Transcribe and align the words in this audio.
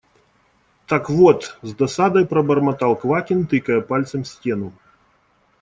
–Так 0.87 1.11
вот…– 1.11 1.59
с 1.61 1.75
досадой 1.75 2.25
пробормотал 2.25 2.95
Квакин, 2.95 3.45
тыкая 3.45 3.81
пальцем 3.81 4.23
в 4.23 4.27
стену. 4.27 4.73